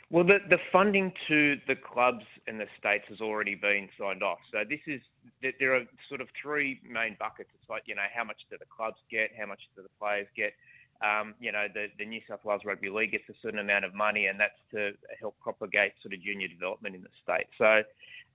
Well, 0.09 0.23
the, 0.23 0.37
the 0.49 0.59
funding 0.71 1.11
to 1.27 1.55
the 1.67 1.75
clubs 1.75 2.25
in 2.47 2.57
the 2.57 2.67
states 2.77 3.05
has 3.09 3.21
already 3.21 3.55
been 3.55 3.89
signed 3.99 4.21
off. 4.21 4.39
So 4.51 4.59
this 4.67 4.81
is 4.85 5.01
th- 5.41 5.55
there 5.59 5.75
are 5.75 5.83
sort 6.09 6.21
of 6.21 6.27
three 6.39 6.81
main 6.87 7.15
buckets. 7.19 7.49
It's 7.59 7.69
like 7.69 7.83
you 7.85 7.95
know 7.95 8.05
how 8.13 8.23
much 8.23 8.37
do 8.49 8.57
the 8.59 8.69
clubs 8.69 8.97
get, 9.09 9.31
how 9.37 9.47
much 9.47 9.61
do 9.75 9.81
the 9.81 9.89
players 9.99 10.27
get. 10.35 10.53
Um, 11.01 11.33
you 11.39 11.51
know 11.51 11.65
the, 11.73 11.87
the 11.97 12.05
New 12.05 12.21
South 12.29 12.45
Wales 12.45 12.61
Rugby 12.63 12.89
League 12.89 13.11
gets 13.11 13.27
a 13.29 13.33
certain 13.41 13.59
amount 13.59 13.85
of 13.85 13.95
money, 13.95 14.27
and 14.27 14.39
that's 14.39 14.59
to 14.71 14.91
help 15.19 15.35
propagate 15.41 15.93
sort 16.03 16.13
of 16.13 16.21
junior 16.21 16.47
development 16.47 16.95
in 16.95 17.01
the 17.01 17.13
state. 17.23 17.47
So 17.57 17.81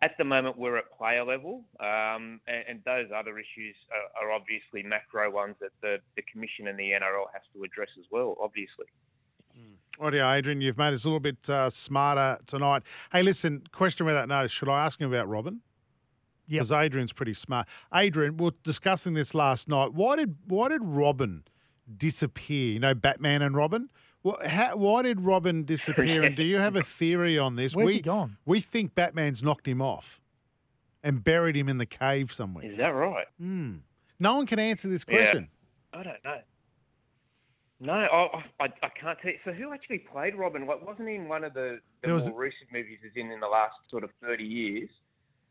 at 0.02 0.12
the 0.18 0.24
moment 0.24 0.58
we're 0.58 0.78
at 0.78 0.90
player 0.96 1.24
level, 1.24 1.64
um, 1.80 2.40
and, 2.46 2.62
and, 2.68 2.82
those 2.84 3.08
other 3.14 3.38
issues 3.38 3.74
are, 3.90 4.28
are 4.28 4.32
obviously 4.32 4.82
macro 4.82 5.30
ones 5.30 5.56
that 5.60 5.70
the, 5.82 5.98
the 6.14 6.22
commission 6.30 6.68
and 6.68 6.78
the 6.78 6.94
NRL 6.94 7.26
has 7.32 7.42
to 7.54 7.64
address 7.64 7.90
as 7.98 8.04
well. 8.10 8.36
Obviously. 8.40 8.86
Audio, 10.00 10.30
Adrian, 10.32 10.60
you've 10.60 10.78
made 10.78 10.94
us 10.94 11.04
a 11.04 11.08
little 11.08 11.18
bit 11.18 11.50
uh, 11.50 11.68
smarter 11.70 12.38
tonight. 12.46 12.82
Hey, 13.10 13.22
listen, 13.22 13.64
question 13.72 14.06
without 14.06 14.28
notice. 14.28 14.52
Should 14.52 14.68
I 14.68 14.84
ask 14.84 15.00
him 15.00 15.12
about 15.12 15.28
Robin? 15.28 15.60
Yeah. 16.46 16.58
Because 16.58 16.70
Adrian's 16.72 17.12
pretty 17.12 17.34
smart. 17.34 17.66
Adrian, 17.92 18.36
we 18.36 18.48
are 18.48 18.52
discussing 18.62 19.14
this 19.14 19.34
last 19.34 19.68
night. 19.68 19.92
Why 19.92 20.16
did 20.16 20.36
why 20.46 20.68
did 20.68 20.82
Robin 20.84 21.42
disappear? 21.96 22.72
You 22.74 22.78
know, 22.78 22.94
Batman 22.94 23.42
and 23.42 23.56
Robin. 23.56 23.90
Well, 24.22 24.38
how, 24.46 24.76
why 24.76 25.02
did 25.02 25.20
Robin 25.20 25.64
disappear? 25.64 26.22
and 26.22 26.36
do 26.36 26.42
you 26.44 26.58
have 26.58 26.76
a 26.76 26.82
theory 26.84 27.38
on 27.38 27.56
this? 27.56 27.74
Where's 27.74 27.86
we, 27.88 27.94
he 27.94 28.00
gone? 28.00 28.36
We 28.46 28.60
think 28.60 28.94
Batman's 28.94 29.42
knocked 29.42 29.66
him 29.66 29.82
off 29.82 30.20
and 31.02 31.22
buried 31.22 31.56
him 31.56 31.68
in 31.68 31.78
the 31.78 31.86
cave 31.86 32.32
somewhere. 32.32 32.64
Is 32.64 32.76
that 32.78 32.88
right? 32.88 33.26
Mm. 33.42 33.80
No 34.18 34.36
one 34.36 34.46
can 34.46 34.58
answer 34.58 34.88
this 34.88 35.04
Yeah. 35.08 35.16
question. 35.16 35.48
I 35.92 36.02
don't 36.02 36.24
know. 36.24 36.38
No, 37.80 37.92
I, 37.92 38.44
I, 38.60 38.64
I 38.82 38.88
can't 39.00 39.18
tell 39.20 39.30
you. 39.30 39.38
So 39.44 39.52
who 39.52 39.72
actually 39.72 39.98
played 39.98 40.34
Robin? 40.34 40.66
What 40.66 40.84
wasn't 40.84 41.08
he 41.08 41.14
in 41.14 41.28
one 41.28 41.44
of 41.44 41.54
the, 41.54 41.78
the 42.02 42.12
was- 42.12 42.26
more 42.28 42.40
recent 42.40 42.72
movies 42.72 42.98
as 43.04 43.12
in 43.14 43.30
in 43.30 43.40
the 43.40 43.46
last 43.46 43.74
sort 43.90 44.02
of 44.04 44.10
thirty 44.20 44.44
years? 44.44 44.88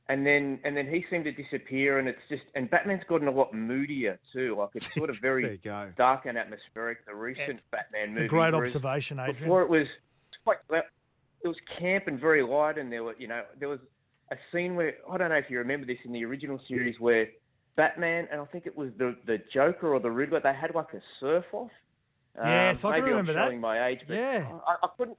And 0.09 0.25
then 0.25 0.59
and 0.63 0.75
then 0.75 0.87
he 0.87 1.05
seemed 1.09 1.25
to 1.25 1.31
disappear, 1.31 1.99
and 1.99 2.07
it's 2.07 2.19
just 2.29 2.43
and 2.55 2.69
Batman's 2.69 3.03
gotten 3.09 3.27
a 3.27 3.31
lot 3.31 3.53
moodier 3.53 4.19
too. 4.33 4.55
Like 4.57 4.69
it's 4.73 4.93
sort 4.93 5.09
of 5.09 5.17
very 5.21 5.59
dark 5.97 6.25
and 6.25 6.37
atmospheric. 6.37 7.05
The 7.05 7.15
recent 7.15 7.49
It's- 7.49 7.65
Batman 7.71 8.09
It's 8.09 8.15
movie. 8.19 8.25
a 8.25 8.29
great 8.29 8.53
observation, 8.53 9.19
Adrian. 9.19 9.39
Before 9.39 9.61
it 9.61 9.69
was 9.69 9.87
quite 10.43 10.57
well, 10.69 10.83
it 11.43 11.47
was 11.47 11.57
camp 11.79 12.07
and 12.07 12.19
very 12.19 12.41
light, 12.43 12.77
and 12.77 12.91
there 12.91 13.03
were 13.03 13.15
you 13.17 13.27
know 13.27 13.43
there 13.59 13.69
was 13.69 13.79
a 14.31 14.35
scene 14.51 14.75
where 14.75 14.95
I 15.09 15.17
don't 15.17 15.29
know 15.29 15.35
if 15.35 15.49
you 15.49 15.59
remember 15.59 15.85
this 15.85 15.99
in 16.05 16.11
the 16.11 16.23
original 16.25 16.59
series 16.67 16.99
where 16.99 17.27
Batman 17.77 18.27
and 18.31 18.39
I 18.41 18.45
think 18.45 18.65
it 18.65 18.75
was 18.77 18.89
the 18.97 19.15
the 19.25 19.39
Joker 19.53 19.93
or 19.93 19.99
the 20.01 20.11
Riddler 20.11 20.39
they 20.41 20.53
had 20.53 20.73
like 20.75 20.93
a 20.93 21.01
surf 21.21 21.45
off. 21.53 21.71
Yes, 22.37 22.83
I 22.85 22.97
can 22.99 23.05
remember 23.09 23.31
I'm 23.31 23.35
that. 23.37 23.45
showing 23.47 23.59
my 23.61 23.87
age, 23.87 24.01
but 24.07 24.15
Yeah. 24.15 24.47
I, 24.67 24.75
I 24.83 24.87
couldn't. 24.97 25.17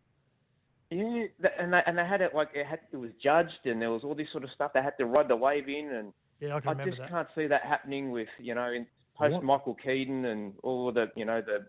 Yeah, 0.90 1.26
th- 1.42 1.52
and 1.58 1.72
they, 1.72 1.80
and 1.86 1.98
they 1.98 2.04
had 2.06 2.20
it 2.22 2.34
like 2.34 2.48
it 2.54 2.64
had 2.66 2.80
it 2.92 2.96
was 2.96 3.10
judged, 3.22 3.66
and 3.66 3.80
there 3.82 3.90
was 3.90 4.04
all 4.04 4.14
this 4.14 4.28
sort 4.32 4.44
of 4.44 4.50
stuff. 4.54 4.72
They 4.72 4.82
had 4.82 4.96
to 4.98 5.04
ride 5.06 5.28
the 5.28 5.36
wave 5.36 5.68
in, 5.68 5.90
and 5.92 6.12
yeah, 6.40 6.56
I 6.56 6.60
can 6.60 6.68
I 6.68 6.72
remember 6.72 6.90
just 6.92 7.00
that. 7.02 7.10
can't 7.10 7.28
see 7.34 7.46
that 7.46 7.62
happening 7.62 8.10
with 8.10 8.28
you 8.38 8.54
know 8.54 8.70
in 8.72 8.86
post 9.18 9.34
What? 9.34 9.44
Michael 9.44 9.74
Keaton 9.74 10.24
and 10.24 10.54
all 10.62 10.90
the 10.90 11.08
you 11.14 11.26
know 11.26 11.42
the 11.42 11.66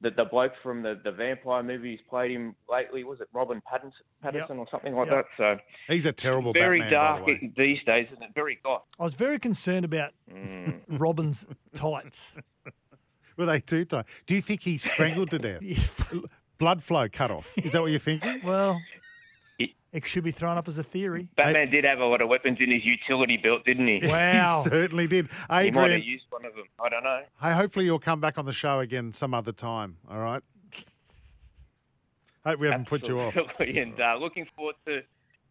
the, 0.00 0.10
the 0.10 0.24
bloke 0.24 0.52
from 0.64 0.82
the, 0.82 0.98
the 1.04 1.12
vampire 1.12 1.62
movies 1.62 2.00
played 2.10 2.30
him 2.32 2.56
lately. 2.68 3.04
Was 3.04 3.20
it 3.20 3.28
Robin 3.32 3.60
Pattinson, 3.70 3.92
Pattinson 4.24 4.58
or 4.58 4.66
something 4.70 4.94
like 4.96 5.08
Yep. 5.10 5.26
that? 5.38 5.58
So 5.58 5.62
He's 5.86 6.06
a 6.06 6.12
terrible 6.12 6.52
very 6.54 6.80
Batman, 6.80 6.90
by 6.90 7.04
dark 7.18 7.26
the 7.26 7.32
way. 7.34 7.52
these 7.56 7.78
days, 7.86 8.06
isn't 8.10 8.22
it? 8.22 8.30
Very 8.34 8.58
goth. 8.64 8.82
I 8.98 9.04
was 9.04 9.14
very 9.14 9.38
concerned 9.38 9.84
about 9.84 10.12
Mm. 10.32 10.80
Robin's 10.88 11.44
tights. 11.76 12.36
Were 13.36 13.46
they 13.46 13.60
too 13.60 13.84
tight? 13.84 14.06
Do 14.26 14.34
you 14.34 14.42
think 14.42 14.62
he 14.62 14.78
strangled 14.78 15.30
to 15.30 15.38
death? 15.38 15.60
Blood 16.58 16.82
flow 16.82 17.08
cut 17.08 17.30
off. 17.30 17.52
Is 17.58 17.72
that 17.72 17.82
what 17.82 17.90
you're 17.90 17.98
thinking? 17.98 18.40
well, 18.44 18.80
He- 19.58 19.74
it 19.92 20.04
should 20.06 20.24
be 20.24 20.30
thrown 20.30 20.56
up 20.58 20.68
as 20.68 20.78
a 20.78 20.82
theory. 20.84 21.28
Batman 21.36 21.70
did 21.70 21.84
have 21.84 21.98
a 21.98 22.04
lot 22.06 22.20
of 22.22 22.28
weapons 22.28 22.58
in 22.60 22.70
his 22.70 22.82
utility 22.84 23.36
belt, 23.36 23.64
didn't 23.64 23.86
he? 23.88 24.00
Wow. 24.06 24.62
He 24.64 24.70
certainly 24.70 25.06
did. 25.06 25.28
He 25.50 25.70
might 25.70 25.90
have 25.90 26.02
used 26.04 26.24
one 26.30 26.44
of 26.44 26.54
them. 26.54 26.64
I 26.82 26.88
don't 26.88 27.02
know. 27.04 27.22
hey, 27.40 27.52
hopefully 27.52 27.84
you'll 27.84 27.98
come 27.98 28.20
back 28.20 28.38
on 28.38 28.46
the 28.46 28.52
show 28.52 28.80
again 28.80 29.12
some 29.12 29.34
other 29.34 29.52
time. 29.52 29.96
All 30.10 30.18
right. 30.18 30.42
Hope 32.44 32.58
we 32.58 32.66
haven't 32.68 32.86
put 32.88 33.06
you 33.08 33.20
off. 33.20 33.36
Absolutely. 33.36 33.80
And 33.82 34.00
uh, 34.00 34.16
looking 34.18 34.46
forward 34.56 34.74
to 34.86 35.02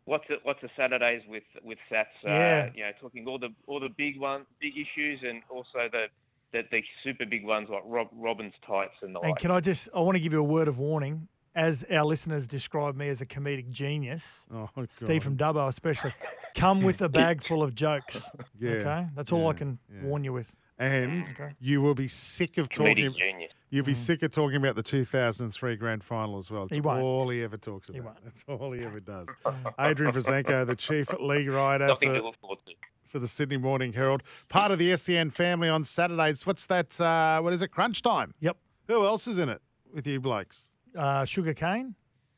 lots 0.08 0.26
of 0.30 0.40
lots 0.46 0.62
of 0.64 0.70
Saturdays 0.76 1.22
with 1.28 1.44
with 1.64 1.78
Sats. 1.92 2.02
Uh, 2.26 2.30
Yeah. 2.30 2.70
You 2.76 2.84
know, 2.84 2.92
talking 3.00 3.26
all 3.28 3.40
the 3.40 3.50
all 3.68 3.80
the 3.80 3.90
big 3.98 4.20
one, 4.20 4.46
big 4.60 4.74
issues, 4.78 5.20
and 5.24 5.42
also 5.50 5.88
the 5.92 6.06
the, 6.53 6.63
the 6.72 6.81
super 7.03 7.25
big 7.25 7.46
ones 7.46 7.70
like 7.70 7.84
Rob, 7.86 8.08
Robin's 8.13 8.53
tights 8.65 8.96
and 9.01 9.15
the 9.15 9.20
like. 9.20 9.24
And 9.25 9.31
like. 9.34 9.39
can 9.41 9.51
I 9.51 9.60
just, 9.60 9.89
I 9.96 10.00
want 10.01 10.15
to 10.15 10.20
give 10.20 10.34
you 10.34 10.39
a 10.39 10.43
word 10.43 10.67
of 10.67 10.79
warning. 10.79 11.27
As 11.53 11.84
our 11.91 12.05
listeners 12.05 12.48
describe 12.48 12.96
me 12.96 13.10
as 13.10 13.20
a 13.20 13.25
comedic 13.25 13.70
genius, 13.72 14.46
Oh, 14.53 14.70
Steve 14.89 15.22
from 15.22 15.36
Dubbo 15.36 15.67
especially, 15.67 16.13
come 16.55 16.81
with 16.81 17.01
a 17.01 17.10
bag 17.10 17.43
full 17.48 17.62
of 17.62 17.75
jokes. 17.75 18.22
Yeah, 18.58 18.72
Okay? 18.72 19.08
That's 19.17 19.34
all 19.34 19.50
I 19.50 19.53
can 19.53 19.77
yeah. 19.93 20.03
warn 20.08 20.24
you 20.24 20.31
with. 20.31 20.50
And 20.79 21.27
Okay. 21.27 21.51
you 21.60 21.81
will 21.81 21.93
be 21.93 22.08
sick 22.08 22.58
of 22.58 22.70
Comedic 22.70 23.08
talking. 23.10 23.15
genius. 23.20 23.51
You'll 23.70 23.84
be 23.86 23.93
sick 23.93 24.24
of 24.24 24.31
talking 24.31 24.55
about 24.58 24.75
the 24.77 24.81
2003 24.84 25.75
grand 25.75 26.03
final 26.05 26.38
as 26.38 26.50
well. 26.50 26.63
It's 26.63 26.72
Mm. 26.72 26.75
He 26.75 26.81
won't. 26.81 27.01
all 27.03 27.29
he 27.29 27.43
ever 27.43 27.58
talks 27.58 27.89
about. 27.89 27.96
He 27.96 28.01
won't. 28.01 28.24
That's 28.24 28.43
all 28.48 28.72
he 28.72 28.84
ever 28.86 29.01
does. 29.01 29.27
Adrian 29.79 30.13
Proszenko, 30.13 30.65
the 30.65 30.75
chief 30.77 31.12
league 31.20 31.50
writer 31.50 31.86
Nothing 31.88 32.13
to 32.13 32.22
look 32.24 32.36
forward 32.39 32.60
to. 32.65 32.74
For 33.12 33.20
the 33.20 33.27
Sydney 33.27 33.58
Morning 33.58 33.91
Herald, 33.91 34.24
part 34.48 34.72
of 34.72 34.80
the 34.80 34.96
SEN 34.96 35.30
family 35.32 35.68
on 35.68 35.84
Saturdays. 35.84 36.46
What's 36.48 36.65
that? 36.68 37.00
Uh, 37.00 37.41
what 37.41 37.51
is 37.51 37.62
it? 37.62 37.68
Crunch 37.68 38.01
time. 38.01 38.34
Yep. 38.39 38.58
Who 38.88 39.06
else 39.06 39.27
is 39.27 39.38
in 39.38 39.50
it 39.50 39.62
with 39.94 40.08
you 40.08 40.20
blokes? 40.20 40.72
Uh, 40.98 41.25
Sugar 41.25 41.53
cane. 41.53 41.96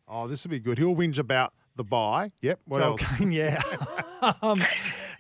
Oh, 0.08 0.28
this 0.28 0.44
will 0.44 0.52
be 0.52 0.60
good. 0.60 0.78
He'll 0.78 0.96
whinge 0.96 1.20
about 1.20 1.54
the 1.76 1.84
bye. 1.84 2.32
Yep. 2.42 2.60
What 2.66 2.80
Joel 2.80 2.88
else? 2.92 3.18
Kane, 3.18 3.32
yeah. 3.32 3.62
um, 4.42 4.62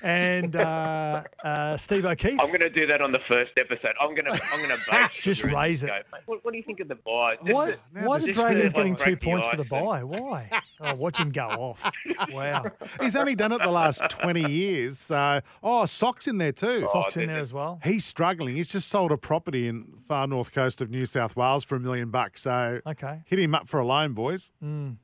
and 0.01 0.55
uh, 0.55 1.23
uh, 1.43 1.77
Steve 1.77 2.05
O'Keefe. 2.05 2.39
I'm 2.39 2.47
going 2.47 2.59
to 2.59 2.69
do 2.69 2.85
that 2.87 3.01
on 3.01 3.11
the 3.11 3.19
first 3.27 3.51
episode. 3.57 3.93
I'm 3.99 4.09
going 4.15 4.25
to 4.25 4.31
I'm 4.51 4.67
going 4.67 4.77
to 4.77 5.09
Just 5.21 5.43
raise 5.43 5.83
it. 5.83 5.87
go, 5.87 5.97
What, 6.25 6.43
what 6.45 6.51
do 6.51 6.57
you 6.57 6.63
think 6.63 6.79
of 6.81 6.87
the 6.87 6.95
bye? 6.95 7.35
Why, 7.41 7.75
now 7.93 8.07
why 8.07 8.17
is 8.17 8.27
Dragons 8.27 8.63
like 8.65 8.73
getting 8.75 8.95
two 8.95 9.15
points 9.17 9.47
for 9.47 9.57
the 9.57 9.63
bye? 9.65 10.03
Why? 10.03 10.49
Oh, 10.85 10.95
watch 10.95 11.17
him 11.17 11.31
go 11.31 11.47
off. 11.47 11.89
Wow. 12.31 12.65
He's 12.99 13.15
only 13.15 13.35
done 13.35 13.53
it 13.53 13.59
the 13.59 13.71
last 13.71 14.01
20 14.09 14.51
years. 14.51 14.99
So, 14.99 15.39
oh, 15.61 15.85
Sock's 15.85 16.27
in 16.27 16.37
there 16.37 16.51
too. 16.51 16.85
Fox 16.91 17.15
in 17.15 17.27
there 17.27 17.37
as 17.39 17.53
well. 17.53 17.79
He's 17.85 18.03
struggling. 18.03 18.57
He's 18.57 18.67
just 18.67 18.89
sold 18.89 19.13
a 19.13 19.17
property 19.17 19.67
in 19.69 19.85
far 20.09 20.27
north 20.27 20.51
coast 20.53 20.81
of 20.81 20.89
New 20.89 21.05
South 21.05 21.37
Wales 21.37 21.63
for 21.63 21.77
a 21.77 21.79
million 21.79 22.09
bucks. 22.09 22.41
So 22.41 22.81
Okay. 22.85 23.21
hit 23.27 23.39
him 23.39 23.55
up 23.55 23.69
for 23.69 23.79
a 23.79 23.85
loan, 23.85 24.11
boys. 24.13 24.51
Mm, 24.61 24.97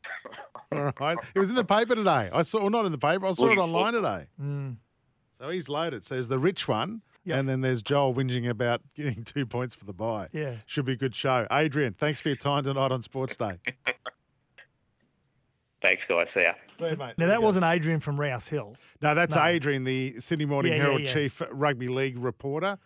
All 0.71 0.91
right. 0.99 1.17
It 1.35 1.39
was 1.39 1.49
in 1.49 1.55
the 1.55 1.63
paper 1.63 1.95
today. 1.95 2.29
I 2.31 2.43
saw, 2.43 2.59
well, 2.61 2.69
not 2.69 2.85
in 2.85 2.91
the 2.91 2.97
paper. 2.97 3.25
I 3.25 3.31
saw 3.31 3.45
it 3.45 3.49
Looking 3.49 3.63
online 3.63 3.93
today. 3.93 4.25
mm. 4.41 4.75
So 5.39 5.49
he's 5.49 5.69
loaded. 5.69 6.03
So 6.05 6.15
there's 6.15 6.27
the 6.27 6.37
rich 6.39 6.67
one, 6.67 7.01
Yep. 7.25 7.39
and 7.39 7.49
then 7.49 7.61
there's 7.61 7.81
Joel 7.81 8.13
whinging 8.13 8.49
about 8.49 8.81
getting 8.95 9.23
two 9.23 9.45
points 9.45 9.73
for 9.73 9.85
the 9.85 9.93
bye. 9.93 10.27
Yeah. 10.33 10.55
Should 10.65 10.85
be 10.85 10.93
a 10.93 10.97
good 10.97 11.15
show. 11.15 11.47
Adrian, 11.51 11.93
thanks 11.93 12.19
for 12.21 12.29
your 12.29 12.35
time 12.35 12.63
tonight 12.63 12.91
on 12.91 13.01
Sports 13.01 13.35
Day. 13.37 13.53
Thanks, 15.81 16.01
guys. 16.09 16.27
See 16.33 16.41
ya. 16.41 16.51
See 16.77 16.89
you, 16.89 16.97
mate. 16.97 17.13
Now, 17.17 17.27
that 17.27 17.41
wasn't 17.41 17.63
Adrian 17.63 18.01
from 18.01 18.19
Rouse 18.19 18.49
Hill. 18.49 18.75
No, 19.01 19.15
that's 19.15 19.35
No. 19.37 19.45
Adrian, 19.45 19.85
the 19.85 20.19
Sydney 20.19 20.43
Morning 20.43 20.73
Yeah, 20.73 20.77
yeah, 20.77 20.83
Herald 20.83 21.01
yeah. 21.03 21.13
chief 21.13 21.41
rugby 21.51 21.87
league 21.87 22.17
reporter. 22.19 22.77